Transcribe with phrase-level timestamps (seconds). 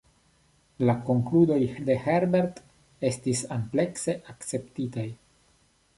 [0.89, 1.57] La konkludoj
[1.89, 2.63] de Herbert
[3.11, 5.07] estis amplekse akceptitaj.